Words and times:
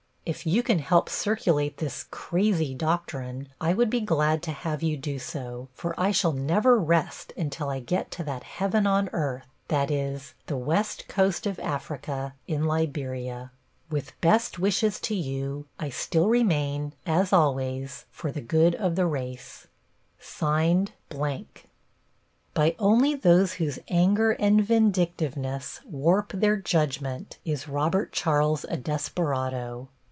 If 0.23 0.45
you 0.45 0.61
can 0.61 0.79
help 0.79 1.09
circulate 1.09 1.77
this 1.77 2.05
"crazy" 2.11 2.75
doctrine 2.75 3.49
I 3.59 3.73
would 3.73 3.89
be 3.89 3.99
glad 3.99 4.43
to 4.43 4.51
have 4.51 4.83
you 4.83 4.95
do 4.95 5.17
so, 5.19 5.67
for 5.73 5.99
I 5.99 6.11
shall 6.11 6.31
never 6.31 6.79
rest 6.79 7.33
until 7.35 7.69
I 7.69 7.79
get 7.79 8.11
to 8.11 8.23
that 8.25 8.43
heaven 8.43 8.85
on 8.85 9.09
earth; 9.13 9.47
that 9.67 9.89
is, 9.89 10.35
the 10.45 10.55
west 10.55 11.07
coast 11.09 11.45
of 11.47 11.59
Africa, 11.59 12.35
in 12.47 12.65
Liberia. 12.65 13.51
With 13.89 14.13
best 14.21 14.59
wishes 14.59 14.99
to 15.01 15.15
you 15.15 15.65
I 15.79 15.89
still 15.89 16.27
remain, 16.29 16.93
as 17.05 17.33
always, 17.33 18.05
for 18.11 18.31
the 18.31 18.41
good 18.41 18.75
of 18.75 18.95
the 18.95 19.07
race, 19.07 19.67
By 20.39 21.47
only 22.79 23.15
those 23.15 23.53
whose 23.53 23.79
anger 23.89 24.31
and 24.33 24.61
vindictiveness 24.63 25.81
warp 25.83 26.31
their 26.31 26.57
judgment 26.57 27.39
is 27.43 27.67
Robert 27.67 28.13
Charles 28.13 28.63
a 28.69 28.77
desperado. 28.77 29.89